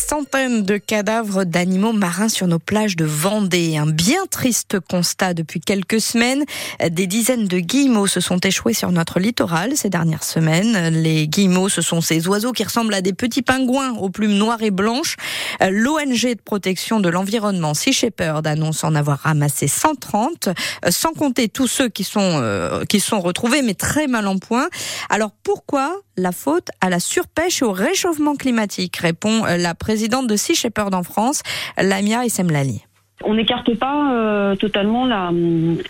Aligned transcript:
centaines 0.00 0.62
de 0.62 0.78
cadavres 0.78 1.44
d'animaux 1.44 1.92
marins 1.92 2.28
sur 2.28 2.46
nos 2.46 2.58
plages 2.58 2.96
de 2.96 3.04
Vendée. 3.04 3.76
Un 3.76 3.86
bien 3.86 4.26
triste 4.30 4.80
constat 4.80 5.34
depuis 5.34 5.60
quelques 5.60 6.00
semaines. 6.00 6.44
Des 6.90 7.06
dizaines 7.06 7.46
de 7.46 7.58
guillemots 7.58 8.06
se 8.06 8.20
sont 8.20 8.38
échoués 8.38 8.72
sur 8.72 8.90
notre 8.92 9.20
littoral 9.20 9.76
ces 9.76 9.90
dernières 9.90 10.24
semaines. 10.24 10.88
Les 10.88 11.28
guillemots, 11.28 11.68
ce 11.68 11.82
sont 11.82 12.00
ces 12.00 12.26
oiseaux 12.28 12.52
qui 12.52 12.64
ressemblent 12.64 12.94
à 12.94 13.02
des 13.02 13.12
petits 13.12 13.42
pingouins 13.42 13.92
aux 13.92 14.10
plumes 14.10 14.36
noires 14.36 14.62
et 14.62 14.70
blanches. 14.70 15.16
L'ONG 15.60 16.34
de 16.34 16.42
protection 16.42 17.00
de 17.00 17.08
l'environnement 17.08 17.74
Sea 17.74 17.92
Shepherd 17.92 18.46
annonce 18.46 18.82
en 18.84 18.94
avoir 18.94 19.18
ramassé 19.20 19.68
130, 19.68 20.48
sans 20.88 21.12
compter 21.12 21.48
tous 21.48 21.68
ceux 21.68 21.88
qui 21.88 22.04
sont, 22.04 22.40
euh, 22.42 22.84
qui 22.84 23.00
sont 23.00 23.20
retrouvés, 23.20 23.62
mais 23.62 23.74
très 23.74 24.06
mal 24.06 24.26
en 24.26 24.38
point. 24.38 24.68
Alors 25.10 25.32
pourquoi 25.42 26.00
la 26.20 26.32
faute 26.32 26.68
à 26.80 26.90
la 26.90 27.00
surpêche 27.00 27.62
et 27.62 27.64
au 27.64 27.72
réchauffement 27.72 28.36
climatique, 28.36 28.96
répond 28.96 29.44
la 29.44 29.74
présidente 29.74 30.26
de 30.26 30.36
Sea 30.36 30.54
Shepherd 30.54 30.94
en 30.94 31.02
France, 31.02 31.42
Lamia 31.78 32.24
Essemlali. 32.24 32.82
On 33.22 33.34
n'écarte 33.34 33.74
pas 33.74 34.12
euh, 34.12 34.56
totalement 34.56 35.06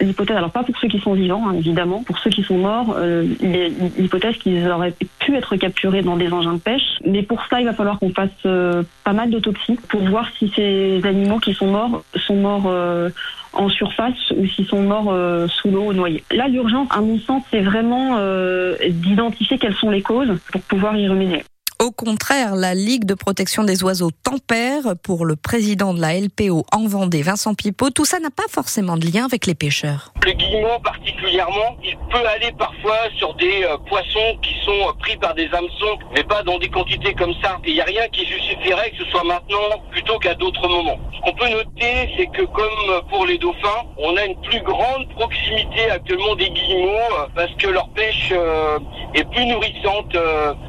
l'hypothèse, 0.01 0.37
alors 0.37 0.51
pas 0.51 0.65
pour 0.65 0.77
ceux 0.79 0.89
qui 0.89 0.99
sont 0.99 1.13
vivants, 1.13 1.49
hein, 1.49 1.55
évidemment, 1.55 2.03
pour 2.03 2.19
ceux 2.19 2.31
qui 2.31 2.43
sont 2.43 2.59
morts, 2.59 2.97
euh, 2.97 3.25
l'hypothèse 3.97 4.37
qu'ils 4.39 4.69
auraient 4.69 4.95
pu 5.21 5.37
être 5.37 5.55
capturés 5.57 6.03
dans 6.03 6.17
des 6.17 6.33
engins 6.33 6.55
de 6.55 6.59
pêche. 6.59 6.99
Mais 7.07 7.23
pour 7.23 7.41
ça, 7.49 7.61
il 7.61 7.67
va 7.67 7.73
falloir 7.73 8.01
qu'on 8.01 8.11
fasse 8.11 8.31
euh, 8.47 8.83
pas 9.05 9.13
mal 9.13 9.31
d'autopsies 9.31 9.79
pour 9.89 10.03
voir 10.03 10.29
si 10.39 10.53
ces 10.57 11.01
animaux 11.05 11.39
qui 11.39 11.55
sont 11.55 11.69
morts 11.69 12.03
sont 12.17 12.37
morts 12.37 12.67
euh, 12.67 13.11
en 13.53 13.69
surface 13.69 14.31
ou 14.37 14.47
s'ils 14.47 14.67
sont 14.67 14.83
morts 14.83 15.15
sous 15.49 15.71
l'eau 15.71 15.87
ou 15.87 15.93
noyés. 15.93 16.23
Là, 16.31 16.49
l'urgence, 16.49 16.89
à 16.91 17.01
mon 17.01 17.19
sens, 17.19 17.43
c'est 17.51 17.61
vraiment 17.61 18.17
d'identifier 18.89 19.59
quelles 19.59 19.75
sont 19.75 19.91
les 19.91 20.03
causes 20.03 20.39
pour 20.53 20.61
pouvoir 20.63 20.97
y 20.97 21.09
remédier. 21.09 21.43
Au 21.81 21.91
contraire, 21.91 22.57
la 22.57 22.75
Ligue 22.75 23.07
de 23.07 23.15
protection 23.15 23.65
des 23.65 23.83
oiseaux 23.83 24.11
tempère 24.11 24.97
pour 25.03 25.25
le 25.25 25.35
président 25.35 25.95
de 25.95 26.01
la 26.03 26.13
LPO 26.21 26.67
en 26.73 26.87
Vendée, 26.87 27.23
Vincent 27.23 27.55
Pipeau. 27.55 27.89
Tout 27.89 28.05
ça 28.05 28.21
n'a 28.21 28.29
pas 28.29 28.49
forcément 28.51 28.99
de 28.99 29.07
lien 29.07 29.25
avec 29.25 29.47
les 29.47 29.55
pêcheurs. 29.55 30.13
Le 30.23 30.33
guillemot 30.33 30.79
particulièrement, 30.85 31.79
il 31.83 31.97
peut 32.11 32.27
aller 32.35 32.53
parfois 32.59 32.99
sur 33.17 33.35
des 33.37 33.65
euh, 33.65 33.79
poissons 33.89 34.37
qui 34.43 34.55
sont 34.63 34.93
pris 34.99 35.17
par 35.17 35.35
des 35.35 35.49
hameçons, 35.55 35.99
mais 36.15 36.23
pas 36.23 36.43
dans 36.43 36.59
des 36.59 36.69
quantités 36.69 37.15
comme 37.15 37.33
ça. 37.43 37.59
Il 37.67 37.73
n'y 37.73 37.81
a 37.81 37.85
rien 37.85 38.07
qui 38.13 38.27
justifierait 38.27 38.91
que 38.91 38.99
ce 39.03 39.11
soit 39.11 39.25
maintenant 39.25 39.83
plutôt 39.91 40.19
qu'à 40.19 40.35
d'autres 40.35 40.69
moments. 40.69 40.99
Ce 41.21 41.25
qu'on 41.31 41.37
peut 41.37 41.49
noter, 41.51 42.09
c'est 42.17 42.27
que 42.29 42.43
comme 42.47 43.03
pour 43.11 43.27
les 43.27 43.37
dauphins, 43.37 43.85
on 43.99 44.17
a 44.17 44.25
une 44.25 44.41
plus 44.41 44.61
grande 44.63 45.07
proximité 45.11 45.91
actuellement 45.91 46.35
des 46.35 46.49
guillemots 46.49 46.89
euh, 46.89 47.27
parce 47.35 47.53
que 47.57 47.67
leur 47.69 47.89
pêche 47.91 48.33
euh, 48.33 48.79
est 49.15 49.25
plus 49.31 49.45
nourrissante 49.45 50.17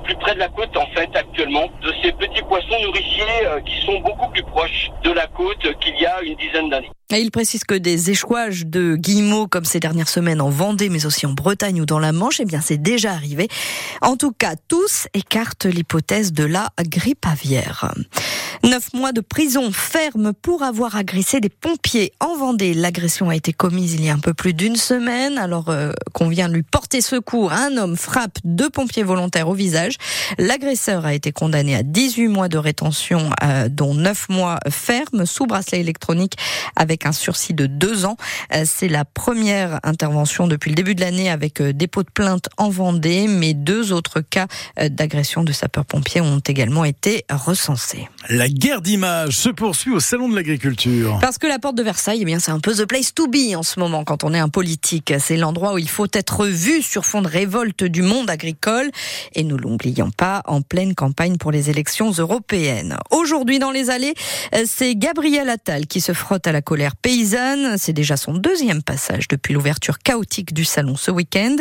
plus 0.04 0.16
près 0.16 0.34
de 0.34 0.40
la 0.40 0.50
côte 0.50 0.76
en 0.76 0.88
fait 0.88 1.10
actuellement 1.16 1.70
de 1.82 1.94
ces 2.04 2.12
petits 2.12 2.42
poissons 2.42 2.82
nourriciers 2.84 3.24
euh, 3.46 3.62
qui 3.62 3.80
sont 3.86 4.00
beaucoup 4.00 4.30
plus 4.30 4.44
proches 4.44 4.90
de 5.04 5.12
la 5.12 5.28
côte 5.28 5.80
qu'il 5.80 5.98
y 5.98 6.06
a 6.06 6.22
une 6.22 6.36
dizaine 6.36 6.70
d'années. 6.70 6.92
Et 7.14 7.20
il 7.20 7.30
précise 7.30 7.66
que 7.66 7.76
des 7.76 8.10
échouages 8.10 8.66
de 8.66 8.96
guillemots 8.96 9.48
comme 9.48 9.66
ces 9.66 9.82
dernières 9.82 10.08
semaines 10.08 10.40
en 10.40 10.50
Vendée, 10.50 10.88
mais 10.88 11.06
aussi 11.06 11.26
en 11.26 11.34
Bretagne 11.34 11.82
ou 11.82 11.86
dans 11.86 12.00
la 12.00 12.14
Manche, 12.14 12.40
eh 12.40 12.46
bien, 12.46 12.62
c'est 12.62 12.82
déjà 12.82 13.12
arrivé. 13.12 13.50
En 14.02 14.16
tout 14.16 14.32
cas, 14.32 14.56
tous 14.70 15.08
écartent 15.14 15.66
l'hypothèse 15.66 16.32
de 16.32 16.46
la 16.46 16.72
grippe 16.80 17.26
aviaire. 17.26 17.92
Neuf 18.64 18.94
mois 18.94 19.12
de 19.12 19.22
prison 19.22 19.72
ferme 19.72 20.34
pour 20.34 20.62
avoir 20.62 20.96
agressé 20.96 21.40
des 21.40 21.50
pompiers 21.50 22.14
en 22.20 22.38
Vendée. 22.38 22.76
L'agression 22.76 23.30
a 23.30 23.36
été 23.36 23.54
commise 23.54 23.94
il 23.94 24.06
y 24.06 24.10
a 24.10 24.14
un 24.14 24.20
peu 24.20 24.36
plus 24.36 24.54
d'une 24.54 24.76
semaine. 24.76 25.40
Alors 25.40 25.70
euh, 25.70 25.92
qu'on 26.14 26.30
vient 26.30 26.48
de 26.48 26.54
lui 26.54 26.64
porter 26.64 27.02
secours, 27.02 27.52
un 27.52 27.76
homme 27.78 27.98
frappe 27.98 28.38
deux 28.44 28.70
pompiers 28.70 29.02
volontaires 29.02 29.50
au 29.50 29.54
visage. 29.54 29.96
L'agresseur 30.38 31.06
a 31.06 31.16
été 31.16 31.32
condamné 31.32 31.76
à 31.76 31.82
18 31.82 32.28
mois 32.28 32.50
de 32.50 32.60
rétention, 32.60 33.32
euh, 33.44 33.68
dont 33.68 33.96
9 33.96 34.30
mois 34.30 34.60
ferme 34.70 35.26
sous 35.26 35.48
bracelet 35.48 35.80
électronique 35.80 36.36
avec 36.76 37.01
un 37.06 37.12
sursis 37.12 37.54
de 37.54 37.66
deux 37.66 38.06
ans. 38.06 38.18
Euh, 38.54 38.64
c'est 38.66 38.88
la 38.88 39.06
première 39.06 39.80
intervention 39.84 40.48
depuis 40.48 40.70
le 40.70 40.76
début 40.76 40.96
de 40.96 41.02
l'année 41.02 41.30
avec 41.30 41.62
dépôt 41.62 42.04
de 42.04 42.10
plainte 42.10 42.50
en 42.58 42.70
Vendée, 42.70 43.28
mais 43.28 43.54
deux 43.54 43.92
autres 43.92 44.22
cas 44.22 44.48
d'agression 44.78 45.44
de 45.44 45.52
sapeurs-pompiers 45.52 46.22
ont 46.22 46.40
également 46.40 46.86
été 46.86 47.26
recensés. 47.30 48.08
La 48.30 48.48
guerre 48.48 48.82
d'images 48.82 49.38
se 49.38 49.50
poursuit 49.50 49.92
au 49.92 50.00
Salon 50.00 50.30
de 50.30 50.36
l'Agriculture. 50.36 51.18
Parce 51.22 51.38
que 51.38 51.48
la 51.48 51.60
porte 51.60 51.76
de 51.76 51.84
Versailles, 51.84 52.20
eh 52.22 52.26
bien, 52.26 52.40
c'est 52.40 52.52
un 52.52 52.60
peu 52.60 52.74
the 52.74 52.86
place 52.86 53.14
to 53.14 53.28
be 53.28 53.56
en 53.56 53.64
ce 53.64 53.80
moment 53.80 54.04
quand 54.04 54.24
on 54.24 54.34
est 54.34 54.40
un 54.40 54.50
politique. 54.50 55.14
C'est 55.20 55.38
l'endroit 55.38 55.74
où 55.74 55.78
il 55.78 55.90
faut 55.90 56.08
être 56.14 56.46
vu 56.46 56.82
sur 56.82 57.06
fond 57.06 57.22
de 57.22 57.28
révolte 57.28 57.84
du 57.84 58.02
monde 58.02 58.30
agricole. 58.30 58.90
Et 59.34 59.44
nous 59.44 59.58
l'oublions 59.58 60.12
pas, 60.12 60.42
en 60.46 60.62
pleine 60.62 60.96
campagne 60.96 61.38
pour 61.38 61.52
les 61.52 61.70
élections 61.70 62.12
européennes. 62.12 62.98
Aujourd'hui, 63.12 63.60
dans 63.60 63.72
les 63.72 63.90
allées, 63.90 64.14
c'est 64.66 64.96
Gabriel 64.96 65.50
Attal 65.50 65.88
qui 65.88 66.02
se 66.02 66.14
frotte 66.14 66.48
à 66.48 66.52
la 66.52 66.62
colère 66.62 66.91
paysanne. 66.96 67.78
C'est 67.78 67.94
déjà 67.94 68.18
son 68.18 68.34
deuxième 68.34 68.84
passage 68.84 69.28
depuis 69.28 69.54
l'ouverture 69.54 70.00
chaotique 70.00 70.54
du 70.54 70.66
salon 70.66 70.96
ce 70.98 71.10
week-end. 71.10 71.56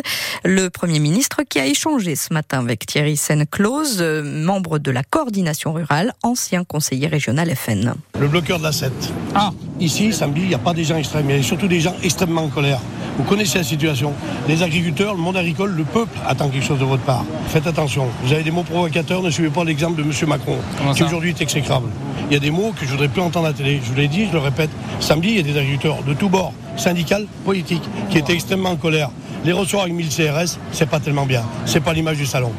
Le 0.45 0.69
Premier 0.69 0.99
ministre 0.99 1.43
qui 1.49 1.59
a 1.59 1.67
échangé 1.67 2.17
ce 2.17 2.35
matin 2.35 2.61
avec 2.61 2.85
Thierry 2.85 3.17
Seine-Claude, 3.17 4.25
membre 4.25 4.79
de 4.79 4.91
la 4.91 5.03
coordination 5.03 5.73
rurale, 5.73 6.13
ancien 6.23 6.65
conseiller 6.65 6.81
conseiller 6.81 7.09
régional 7.09 7.55
FN. 7.55 7.93
Le 8.19 8.27
bloqueur 8.27 8.59
de 8.59 8.65
la 8.65 8.73
7. 8.73 8.91
Ah 9.35 9.53
Ici, 9.79 10.13
samedi, 10.13 10.41
il 10.41 10.49
n'y 10.49 10.55
a 10.55 10.59
pas 10.59 10.73
des 10.73 10.85
gens 10.85 10.97
extrêmes, 10.97 11.29
il 11.29 11.37
y 11.37 11.39
a 11.39 11.43
surtout 11.43 11.69
des 11.69 11.81
gens 11.81 11.95
extrêmement 12.03 12.45
en 12.45 12.49
colère. 12.49 12.81
Vous 13.17 13.25
connaissez 13.25 13.59
la 13.59 13.65
situation. 13.65 14.13
Les 14.49 14.63
agriculteurs, 14.63 15.15
le 15.15 15.21
monde 15.21 15.37
agricole, 15.37 15.73
le 15.73 15.85
peuple 15.85 16.19
attend 16.27 16.49
quelque 16.49 16.65
chose 16.65 16.79
de 16.79 16.85
votre 16.85 17.03
part. 17.03 17.25
Faites 17.49 17.67
attention. 17.67 18.07
Vous 18.23 18.33
avez 18.33 18.43
des 18.43 18.51
mots 18.51 18.63
provocateurs, 18.63 19.23
ne 19.23 19.31
suivez 19.31 19.51
pas 19.51 19.65
l'exemple 19.65 19.97
de 19.97 20.03
M. 20.03 20.13
Macron, 20.27 20.57
qui 20.95 21.03
aujourd'hui 21.03 21.31
est 21.31 21.41
exécrable. 21.43 21.89
Il 22.31 22.35
y 22.35 22.37
a 22.37 22.41
des 22.41 22.51
mots 22.51 22.73
que 22.79 22.87
je 22.87 22.91
voudrais 22.91 23.09
plus 23.09 23.21
entendre 23.21 23.47
à 23.47 23.51
la 23.51 23.57
télé. 23.57 23.81
Je 23.83 23.91
vous 23.91 23.97
l'ai 23.97 24.09
dit, 24.09 24.27
je 24.27 24.33
le 24.33 24.39
répète. 24.39 24.71
Samedi, 25.01 25.29
il 25.31 25.37
y 25.37 25.41
a 25.41 25.43
des 25.43 25.59
agriculteurs 25.59 26.03
de 26.07 26.15
tous 26.15 26.29
bords, 26.29 26.53
syndicales, 26.77 27.27
politiques, 27.45 27.83
qui 28.11 28.19
étaient 28.19 28.35
extrêmement 28.35 28.71
en 28.71 28.77
colère. 28.77 29.11
Les 29.45 29.53
recevoir 29.53 29.85
avec 29.85 29.95
1000 29.95 30.09
CRS, 30.09 30.59
c'est 30.73 30.89
pas 30.89 31.01
tellement 31.01 31.27
bien. 31.27 31.43
C'est 31.65 31.81
pas 31.81 31.93
l'image 31.93 32.19
du 32.19 32.27
salon. 32.27 32.53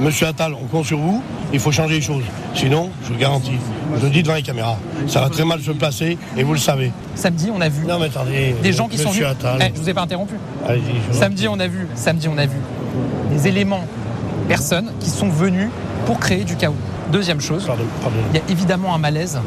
Monsieur 0.00 0.26
Attal, 0.26 0.54
on 0.54 0.66
compte 0.66 0.86
sur 0.86 0.98
vous. 0.98 1.22
Il 1.52 1.60
faut 1.60 1.72
changer 1.72 1.96
les 1.96 2.00
choses. 2.00 2.24
Sinon, 2.54 2.90
je 3.04 3.12
vous 3.12 3.18
garantis, 3.18 3.58
je 3.98 4.04
le 4.04 4.10
dis 4.10 4.22
devant 4.22 4.34
les 4.34 4.42
caméras, 4.42 4.78
ça 5.06 5.20
va 5.20 5.28
très 5.28 5.44
mal 5.44 5.60
se 5.60 5.70
placer 5.70 6.16
et 6.36 6.42
vous 6.42 6.52
le 6.52 6.58
savez. 6.58 6.92
Samedi, 7.14 7.50
on 7.54 7.60
a 7.60 7.68
vu 7.68 7.86
non, 7.86 7.98
mais 7.98 8.06
attendez, 8.06 8.54
des 8.62 8.72
gens 8.72 8.88
qui 8.88 8.98
sont 8.98 9.10
venus. 9.10 9.26
Eh, 9.60 9.72
je 9.74 9.80
vous 9.80 9.88
ai 9.88 9.94
pas 9.94 10.02
interrompu. 10.02 10.34
samedi, 11.10 11.48
on 11.48 11.58
a 11.60 11.66
vu. 11.66 11.86
Samedi, 11.94 12.28
on 12.28 12.38
a 12.38 12.46
vu 12.46 12.56
des 13.30 13.48
éléments, 13.48 13.84
personnes 14.48 14.92
qui 15.00 15.10
sont 15.10 15.28
venus 15.28 15.68
pour 16.06 16.18
créer 16.18 16.44
du 16.44 16.56
chaos. 16.56 16.74
Deuxième 17.10 17.40
chose, 17.40 17.68
il 18.30 18.36
y 18.36 18.40
a 18.40 18.44
évidemment 18.48 18.94
un 18.94 18.98
malaise, 18.98 19.38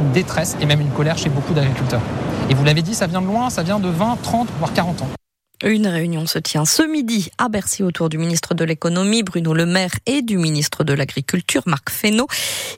une 0.00 0.12
détresse 0.12 0.56
et 0.60 0.66
même 0.66 0.80
une 0.80 0.90
colère 0.90 1.18
chez 1.18 1.28
beaucoup 1.28 1.54
d'agriculteurs. 1.54 2.02
Et 2.50 2.54
vous 2.54 2.64
l'avez 2.64 2.82
dit, 2.82 2.94
ça 2.94 3.06
vient 3.06 3.22
de 3.22 3.26
loin, 3.26 3.50
ça 3.50 3.62
vient 3.62 3.80
de 3.80 3.88
20, 3.88 4.18
30, 4.22 4.48
voire 4.58 4.72
40 4.72 5.02
ans. 5.02 5.08
Une 5.64 5.86
réunion 5.86 6.26
se 6.26 6.40
tient 6.40 6.64
ce 6.64 6.82
midi 6.82 7.30
à 7.38 7.48
Bercy 7.48 7.84
autour 7.84 8.08
du 8.08 8.18
ministre 8.18 8.52
de 8.52 8.64
l'économie 8.64 9.22
Bruno 9.22 9.54
Le 9.54 9.64
Maire 9.64 9.92
et 10.06 10.20
du 10.20 10.36
ministre 10.36 10.82
de 10.82 10.92
l'agriculture 10.92 11.62
Marc 11.66 11.88
Fesneau. 11.88 12.26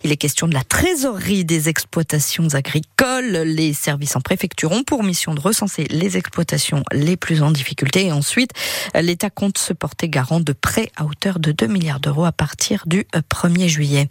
Il 0.02 0.12
est 0.12 0.18
question 0.18 0.48
de 0.48 0.52
la 0.52 0.64
trésorerie 0.64 1.46
des 1.46 1.70
exploitations 1.70 2.48
agricoles. 2.52 3.38
Les 3.46 3.72
services 3.72 4.16
en 4.16 4.20
préfecture 4.20 4.72
ont 4.72 4.82
pour 4.82 5.02
mission 5.02 5.34
de 5.34 5.40
recenser 5.40 5.84
les 5.84 6.18
exploitations 6.18 6.82
les 6.92 7.16
plus 7.16 7.42
en 7.42 7.52
difficulté 7.52 8.04
et 8.06 8.12
ensuite 8.12 8.50
l'État 8.94 9.30
compte 9.30 9.56
se 9.56 9.72
porter 9.72 10.10
garant 10.10 10.40
de 10.40 10.52
prêts 10.52 10.90
à 10.96 11.06
hauteur 11.06 11.38
de 11.38 11.52
2 11.52 11.66
milliards 11.66 12.00
d'euros 12.00 12.26
à 12.26 12.32
partir 12.32 12.82
du 12.84 13.06
1er 13.14 13.66
juillet. 13.66 14.08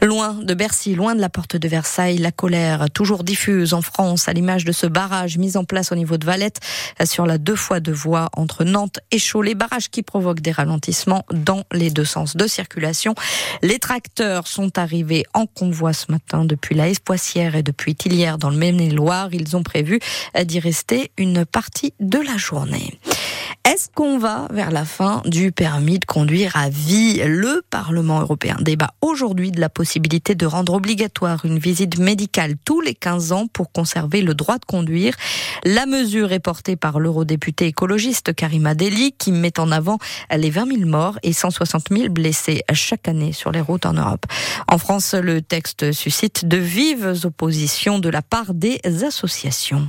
Loin 0.00 0.34
de 0.34 0.54
Bercy, 0.54 0.94
loin 0.94 1.16
de 1.16 1.20
la 1.20 1.28
porte 1.28 1.56
de 1.56 1.66
Versailles, 1.66 2.18
la 2.18 2.30
colère 2.30 2.88
toujours 2.90 3.24
diffuse 3.24 3.74
en 3.74 3.82
France 3.82 4.28
à 4.28 4.32
l'image 4.32 4.64
de 4.64 4.72
ce 4.72 4.86
barrage 4.86 5.38
mis 5.38 5.56
en 5.56 5.64
place 5.64 5.90
au 5.90 5.96
niveau 5.96 6.18
de 6.18 6.24
Valette 6.24 6.60
sur 7.04 7.26
la 7.26 7.38
deux 7.38 7.56
fois 7.56 7.80
deux 7.80 7.92
voies 7.92 8.11
entre 8.36 8.64
Nantes 8.64 9.00
et 9.10 9.18
Cholet, 9.18 9.54
barrage 9.54 9.90
qui 9.90 10.02
provoque 10.02 10.40
des 10.40 10.52
ralentissements 10.52 11.24
dans 11.32 11.64
les 11.72 11.90
deux 11.90 12.04
sens 12.04 12.36
de 12.36 12.46
circulation. 12.46 13.14
Les 13.62 13.78
tracteurs 13.78 14.46
sont 14.46 14.78
arrivés 14.78 15.24
en 15.34 15.46
convoi 15.46 15.92
ce 15.92 16.10
matin 16.10 16.44
depuis 16.44 16.74
la 16.74 16.88
Espoissière 16.88 17.56
et 17.56 17.62
depuis 17.62 17.94
Tillières 17.94 18.38
dans 18.38 18.50
le 18.50 18.56
Maine-et-Loire. 18.56 19.28
Ils 19.32 19.56
ont 19.56 19.62
prévu 19.62 20.00
d'y 20.44 20.60
rester 20.60 21.10
une 21.16 21.44
partie 21.44 21.94
de 22.00 22.18
la 22.18 22.36
journée. 22.36 22.98
Est-ce 23.64 23.88
qu'on 23.94 24.18
va 24.18 24.48
vers 24.50 24.72
la 24.72 24.84
fin 24.84 25.22
du 25.24 25.52
permis 25.52 26.00
de 26.00 26.04
conduire 26.04 26.56
à 26.56 26.68
vie? 26.68 27.22
Le 27.24 27.62
Parlement 27.70 28.20
européen 28.20 28.56
débat 28.60 28.92
aujourd'hui 29.02 29.52
de 29.52 29.60
la 29.60 29.68
possibilité 29.68 30.34
de 30.34 30.46
rendre 30.46 30.74
obligatoire 30.74 31.44
une 31.44 31.60
visite 31.60 31.98
médicale 31.98 32.56
tous 32.64 32.80
les 32.80 32.94
15 32.94 33.30
ans 33.30 33.46
pour 33.46 33.70
conserver 33.70 34.20
le 34.22 34.34
droit 34.34 34.58
de 34.58 34.64
conduire. 34.64 35.14
La 35.64 35.86
mesure 35.86 36.32
est 36.32 36.40
portée 36.40 36.74
par 36.74 36.98
l'eurodéputé 36.98 37.66
écologiste 37.66 38.34
Karima 38.34 38.74
Deli 38.74 39.12
qui 39.12 39.30
met 39.30 39.60
en 39.60 39.70
avant 39.70 39.98
les 40.36 40.50
20 40.50 40.78
000 40.78 40.90
morts 40.90 41.20
et 41.22 41.32
160 41.32 41.84
000 41.90 42.08
blessés 42.08 42.64
chaque 42.72 43.06
année 43.06 43.32
sur 43.32 43.52
les 43.52 43.60
routes 43.60 43.86
en 43.86 43.92
Europe. 43.92 44.26
En 44.66 44.78
France, 44.78 45.14
le 45.14 45.40
texte 45.40 45.92
suscite 45.92 46.46
de 46.46 46.56
vives 46.56 47.20
oppositions 47.22 48.00
de 48.00 48.08
la 48.08 48.22
part 48.22 48.54
des 48.54 48.80
associations. 49.04 49.88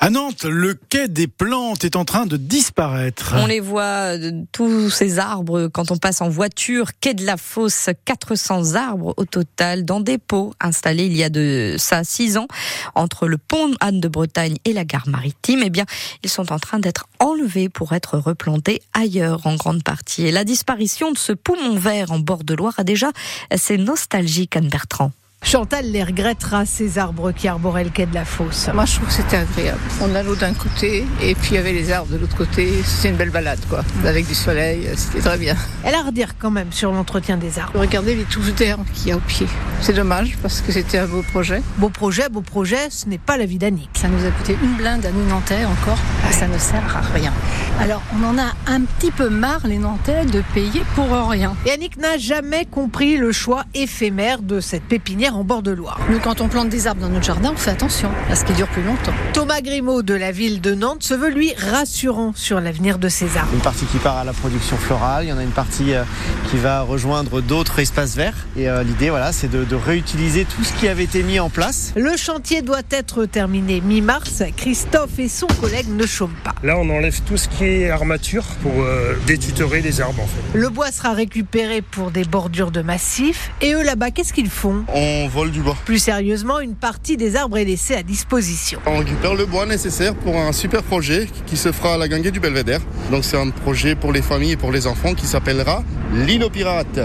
À 0.00 0.10
Nantes, 0.10 0.44
le 0.44 0.74
quai 0.74 1.08
des 1.08 1.26
plantes 1.26 1.84
est 1.84 1.96
en 1.96 2.04
train 2.04 2.26
de 2.26 2.36
disparaître. 2.36 3.34
On 3.36 3.46
les 3.46 3.60
voit, 3.60 4.16
euh, 4.16 4.30
tous 4.52 4.90
ces 4.90 5.18
arbres, 5.18 5.68
quand 5.68 5.90
on 5.90 5.96
passe 5.96 6.20
en 6.20 6.28
voiture, 6.28 6.90
quai 7.00 7.14
de 7.14 7.26
la 7.26 7.36
Fosse, 7.36 7.90
400 8.04 8.74
arbres 8.74 9.14
au 9.16 9.24
total 9.24 9.84
dans 9.84 10.00
des 10.00 10.18
pots 10.18 10.54
installés 10.60 11.06
il 11.06 11.16
y 11.16 11.24
a 11.24 11.30
de 11.30 11.74
ça 11.78 12.04
six 12.04 12.36
ans 12.36 12.46
entre 12.94 13.26
le 13.26 13.38
pont 13.38 13.72
Anne 13.80 14.00
de 14.00 14.08
Bretagne 14.08 14.56
et 14.64 14.72
la 14.72 14.84
gare 14.84 15.08
maritime. 15.08 15.62
Eh 15.64 15.70
bien, 15.70 15.84
ils 16.22 16.30
sont 16.30 16.52
en 16.52 16.58
train 16.58 16.78
d'être 16.78 17.08
enlevés 17.18 17.68
pour 17.68 17.92
être 17.92 18.18
replantés 18.18 18.82
ailleurs 18.94 19.46
en 19.46 19.56
grande 19.56 19.82
partie. 19.82 20.26
Et 20.26 20.30
la 20.30 20.44
disparition 20.44 21.12
de 21.12 21.18
ce 21.18 21.32
poumon 21.32 21.76
vert 21.76 22.12
en 22.12 22.18
bord 22.18 22.44
de 22.44 22.54
Loire 22.54 22.74
a 22.78 22.84
déjà 22.84 23.10
ses 23.56 23.78
nostalgiques, 23.78 24.56
Anne 24.56 24.68
Bertrand. 24.68 25.12
Chantal 25.42 25.86
les 25.90 26.02
regrettera, 26.02 26.66
ces 26.66 26.98
arbres 26.98 27.32
qui 27.32 27.48
arboraient 27.48 27.84
le 27.84 27.90
quai 27.90 28.06
de 28.06 28.14
la 28.14 28.24
fosse. 28.24 28.68
Moi, 28.74 28.84
je 28.84 28.96
trouve 28.96 29.06
que 29.06 29.14
c'était 29.14 29.36
agréable. 29.36 29.80
On 30.02 30.14
a 30.14 30.22
l'eau 30.22 30.34
d'un 30.34 30.52
côté 30.52 31.06
et 31.22 31.34
puis 31.34 31.52
il 31.52 31.54
y 31.54 31.58
avait 31.58 31.72
les 31.72 31.90
arbres 31.90 32.12
de 32.12 32.18
l'autre 32.18 32.36
côté. 32.36 32.82
C'était 32.84 33.10
une 33.10 33.16
belle 33.16 33.30
balade, 33.30 33.60
quoi. 33.70 33.82
Avec 34.04 34.26
du 34.26 34.34
soleil, 34.34 34.88
c'était 34.96 35.20
très 35.20 35.38
bien. 35.38 35.56
Elle 35.84 35.94
a 35.94 36.00
à 36.00 36.02
redire 36.02 36.36
quand 36.38 36.50
même 36.50 36.70
sur 36.72 36.92
l'entretien 36.92 37.38
des 37.38 37.58
arbres. 37.58 37.78
Regardez 37.78 38.14
les 38.14 38.24
touches 38.24 38.52
d'herbe 38.52 38.84
qu'il 38.92 39.08
y 39.08 39.12
a 39.12 39.16
au 39.16 39.20
pied. 39.20 39.46
C'est 39.80 39.94
dommage 39.94 40.36
parce 40.42 40.60
que 40.60 40.72
c'était 40.72 40.98
un 40.98 41.06
beau 41.06 41.22
projet. 41.22 41.62
Beau 41.78 41.88
projet, 41.88 42.28
beau 42.28 42.42
projet, 42.42 42.90
ce 42.90 43.08
n'est 43.08 43.16
pas 43.16 43.38
la 43.38 43.46
vie 43.46 43.58
d'Annick. 43.58 43.90
Ça 43.94 44.08
nous 44.08 44.26
a 44.26 44.30
coûté 44.30 44.58
une 44.62 44.74
blinde 44.74 45.06
à 45.06 45.12
nous 45.12 45.24
Nantais 45.24 45.64
encore. 45.64 45.98
Et 46.28 46.32
ça 46.32 46.48
ne 46.48 46.58
sert 46.58 46.96
à 46.96 47.00
rien. 47.14 47.32
Alors, 47.80 48.02
on 48.12 48.24
en 48.24 48.36
a 48.38 48.54
un 48.66 48.82
petit 48.82 49.12
peu 49.12 49.30
marre, 49.30 49.66
les 49.66 49.78
Nantais, 49.78 50.26
de 50.26 50.42
payer 50.52 50.82
pour 50.94 51.08
rien. 51.28 51.54
Et 51.64 51.70
Annick 51.70 51.96
n'a 51.96 52.18
jamais 52.18 52.66
compris 52.66 53.16
le 53.16 53.32
choix 53.32 53.64
éphémère 53.72 54.42
de 54.42 54.60
cette 54.60 54.82
pépinière 54.82 55.27
en 55.34 55.44
bord 55.44 55.62
de 55.62 55.70
Loire. 55.70 56.00
Nous, 56.10 56.20
quand 56.20 56.40
on 56.40 56.48
plante 56.48 56.68
des 56.68 56.86
arbres 56.86 57.00
dans 57.00 57.08
notre 57.08 57.24
jardin, 57.24 57.52
on 57.54 57.56
fait 57.56 57.70
attention 57.70 58.10
à 58.30 58.34
ce 58.34 58.44
qui 58.44 58.52
dure 58.52 58.68
plus 58.68 58.82
longtemps. 58.82 59.12
Thomas 59.32 59.60
Grimaud 59.60 60.02
de 60.02 60.14
la 60.14 60.32
ville 60.32 60.60
de 60.60 60.74
Nantes 60.74 61.02
se 61.02 61.14
veut 61.14 61.30
lui 61.30 61.52
rassurant 61.54 62.32
sur 62.34 62.60
l'avenir 62.60 62.98
de 62.98 63.08
ces 63.08 63.36
arbres. 63.36 63.52
Une 63.52 63.60
partie 63.60 63.86
qui 63.86 63.98
part 63.98 64.16
à 64.16 64.24
la 64.24 64.32
production 64.32 64.76
florale, 64.76 65.24
il 65.24 65.28
y 65.28 65.32
en 65.32 65.38
a 65.38 65.42
une 65.42 65.50
partie 65.50 65.94
euh, 65.94 66.04
qui 66.50 66.56
va 66.56 66.82
rejoindre 66.82 67.40
d'autres 67.40 67.78
espaces 67.78 68.16
verts. 68.16 68.46
Et 68.56 68.68
euh, 68.68 68.82
l'idée, 68.82 69.10
voilà, 69.10 69.32
c'est 69.32 69.48
de, 69.48 69.64
de, 69.64 69.76
réutiliser 69.76 70.44
tout 70.44 70.64
ce 70.64 70.72
qui 70.72 70.88
avait 70.88 71.04
été 71.04 71.22
mis 71.22 71.40
en 71.40 71.50
place. 71.50 71.92
Le 71.96 72.16
chantier 72.16 72.62
doit 72.62 72.82
être 72.90 73.24
terminé 73.24 73.80
mi-mars. 73.80 74.42
Christophe 74.56 75.18
et 75.18 75.28
son 75.28 75.46
collègue 75.60 75.88
ne 75.88 76.06
chôment 76.06 76.36
pas. 76.44 76.54
Là, 76.62 76.76
on 76.78 76.88
enlève 76.90 77.20
tout 77.22 77.36
ce 77.36 77.48
qui 77.48 77.64
est 77.64 77.90
armature 77.90 78.44
pour 78.62 78.72
euh, 78.78 79.14
détutorer 79.26 79.80
les 79.80 80.00
arbres. 80.00 80.22
En 80.22 80.26
fait. 80.26 80.58
Le 80.58 80.68
bois 80.68 80.90
sera 80.90 81.12
récupéré 81.12 81.82
pour 81.82 82.10
des 82.10 82.24
bordures 82.24 82.70
de 82.70 82.82
massifs. 82.82 83.50
Et 83.60 83.74
eux 83.74 83.82
là-bas, 83.82 84.10
qu'est-ce 84.10 84.32
qu'ils 84.32 84.50
font? 84.50 84.84
On 84.94 85.17
vole 85.26 85.50
du 85.50 85.60
bois. 85.60 85.76
Plus 85.84 85.98
sérieusement, 85.98 86.60
une 86.60 86.74
partie 86.76 87.16
des 87.16 87.34
arbres 87.34 87.58
est 87.58 87.64
laissée 87.64 87.94
à 87.94 88.02
disposition. 88.02 88.78
On 88.86 88.98
récupère 88.98 89.34
le 89.34 89.46
bois 89.46 89.66
nécessaire 89.66 90.14
pour 90.14 90.36
un 90.36 90.52
super 90.52 90.82
projet 90.82 91.26
qui 91.46 91.56
se 91.56 91.72
fera 91.72 91.94
à 91.94 91.96
la 91.96 92.06
gangue 92.06 92.30
du 92.30 92.40
Belvédère. 92.40 92.80
Donc 93.10 93.24
c'est 93.24 93.38
un 93.38 93.50
projet 93.50 93.94
pour 93.94 94.12
les 94.12 94.22
familles 94.22 94.52
et 94.52 94.56
pour 94.56 94.70
les 94.70 94.86
enfants 94.86 95.14
qui 95.14 95.26
s'appellera 95.26 95.82
l'île 96.14 96.46
pirate. 96.52 97.00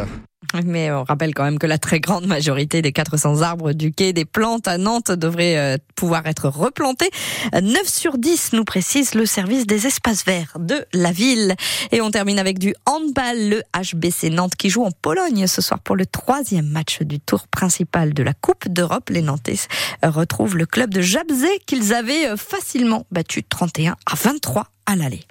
Mais 0.65 0.91
on 0.91 1.03
rappelle 1.03 1.33
quand 1.33 1.43
même 1.43 1.59
que 1.59 1.67
la 1.67 1.77
très 1.77 1.99
grande 1.99 2.27
majorité 2.27 2.81
des 2.81 2.91
400 2.91 3.41
arbres 3.41 3.73
du 3.73 3.91
quai 3.91 4.13
des 4.13 4.25
plantes 4.25 4.67
à 4.67 4.77
Nantes 4.77 5.11
devraient 5.11 5.57
euh, 5.57 5.77
pouvoir 5.95 6.25
être 6.27 6.47
replantés. 6.47 7.09
9 7.53 7.87
sur 7.87 8.17
10 8.17 8.53
nous 8.53 8.63
précise 8.63 9.15
le 9.15 9.25
service 9.25 9.65
des 9.65 9.87
espaces 9.87 10.25
verts 10.25 10.57
de 10.59 10.85
la 10.93 11.11
ville. 11.11 11.55
Et 11.91 12.01
on 12.01 12.11
termine 12.11 12.39
avec 12.39 12.59
du 12.59 12.75
handball, 12.85 13.49
le 13.49 13.63
HBC 13.75 14.29
Nantes 14.29 14.55
qui 14.55 14.69
joue 14.69 14.83
en 14.83 14.91
Pologne 14.91 15.47
ce 15.47 15.61
soir 15.61 15.79
pour 15.79 15.95
le 15.95 16.05
troisième 16.05 16.67
match 16.67 17.01
du 17.01 17.19
tour 17.19 17.47
principal 17.47 18.13
de 18.13 18.23
la 18.23 18.33
Coupe 18.33 18.67
d'Europe. 18.67 19.09
Les 19.09 19.21
Nantais 19.21 19.59
retrouvent 20.03 20.57
le 20.57 20.65
club 20.65 20.93
de 20.93 21.01
Jabzé 21.01 21.47
qu'ils 21.65 21.93
avaient 21.93 22.37
facilement 22.37 23.05
battu 23.11 23.43
31 23.43 23.95
à 24.05 24.15
23 24.15 24.67
à 24.85 24.95
l'aller. 24.95 25.21